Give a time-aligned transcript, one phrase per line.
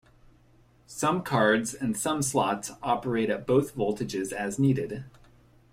[0.87, 5.03] Some cards and some slots operate at both voltages as needed.